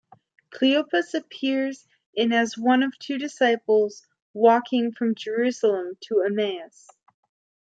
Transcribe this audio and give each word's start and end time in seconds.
Cleopas 0.49 1.13
appears 1.13 1.85
in 2.15 2.33
as 2.33 2.57
one 2.57 2.81
of 2.81 2.97
two 2.97 3.19
disciples 3.19 4.07
walking 4.33 4.91
from 4.91 5.13
Jerusalem 5.13 5.95
to 6.07 6.23
Emmaus. 6.23 6.87